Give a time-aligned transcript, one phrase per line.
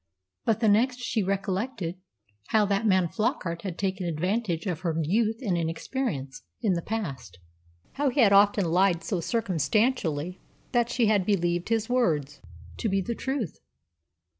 [0.45, 1.99] But the next she recollected
[2.47, 7.37] how that man Flockart had taken advantage of her youth and inexperience in the past,
[7.91, 10.41] how he had often lied so circumstantially
[10.71, 12.41] that she had believed his words
[12.77, 13.59] to be the truth.